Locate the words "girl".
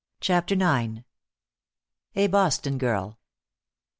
2.79-3.19